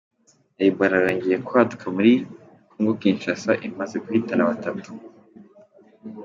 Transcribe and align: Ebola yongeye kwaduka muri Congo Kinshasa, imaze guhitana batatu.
Ebola 0.65 0.95
yongeye 1.05 1.37
kwaduka 1.47 1.85
muri 1.95 2.11
Congo 2.69 2.91
Kinshasa, 3.01 3.51
imaze 3.67 3.95
guhitana 4.05 4.49
batatu. 4.49 4.89